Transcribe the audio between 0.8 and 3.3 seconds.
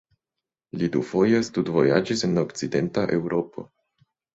Li dufoje studvojaĝis en okcidenta